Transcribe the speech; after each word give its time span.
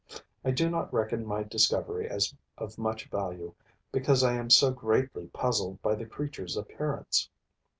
I 0.43 0.49
do 0.49 0.67
not 0.67 0.91
reckon 0.91 1.23
my 1.27 1.43
discovery 1.43 2.09
as 2.09 2.33
of 2.57 2.79
much 2.79 3.07
value, 3.11 3.53
because 3.91 4.23
I 4.23 4.33
am 4.33 4.49
so 4.49 4.71
greatly 4.71 5.27
puzzled 5.27 5.79
by 5.83 5.93
the 5.93 6.07
creature's 6.07 6.57
appearance. 6.57 7.29